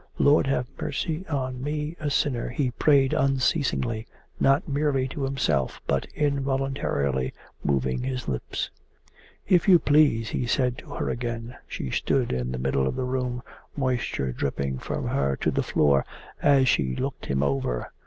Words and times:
Lord, 0.17 0.47
have 0.47 0.65
mercy 0.81 1.27
on 1.27 1.61
me 1.63 1.95
a 1.99 2.09
sinner!' 2.09 2.49
he 2.49 2.71
prayed 2.71 3.13
unceasingly, 3.13 4.07
not 4.39 4.67
merely 4.67 5.07
to 5.09 5.25
himself 5.25 5.79
but 5.85 6.05
involuntarily 6.15 7.35
moving 7.63 8.01
his 8.01 8.27
lips. 8.27 8.71
'If 9.47 9.67
you 9.67 9.77
please!' 9.77 10.29
he 10.29 10.47
said 10.47 10.79
to 10.79 10.89
her 10.95 11.11
again. 11.11 11.55
She 11.67 11.91
stood 11.91 12.33
in 12.33 12.51
the 12.51 12.57
middle 12.57 12.87
of 12.87 12.95
the 12.95 13.03
room, 13.05 13.43
moisture 13.77 14.31
dripping 14.31 14.79
from 14.79 15.05
her 15.07 15.35
to 15.35 15.51
the 15.51 15.61
floor 15.61 16.03
as 16.41 16.67
she 16.67 16.95
looked 16.95 17.27
him 17.27 17.43
over. 17.43 17.91